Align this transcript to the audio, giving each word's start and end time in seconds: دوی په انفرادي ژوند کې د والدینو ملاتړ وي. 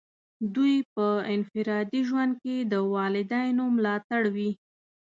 دوی 0.55 0.75
په 0.93 1.05
انفرادي 1.33 2.01
ژوند 2.09 2.33
کې 2.43 2.55
د 2.71 2.73
والدینو 2.93 3.65
ملاتړ 3.77 4.21
وي. 4.35 4.51